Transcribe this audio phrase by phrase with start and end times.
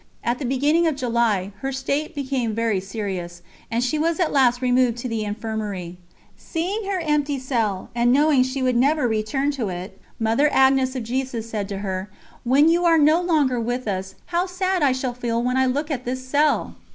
[0.23, 4.59] At the beginning of July, her state became very serious, and she was at last
[4.59, 5.99] removed to the Infirmary.
[6.35, 11.03] Seeing her empty cell, and knowing she would never return to it, Mother Agnes of
[11.03, 12.09] Jesus said to her:
[12.43, 15.91] "When you are no longer with us, how sad I shall feel when I look
[15.91, 16.77] at this cell!"